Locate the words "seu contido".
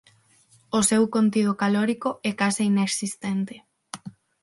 0.89-1.51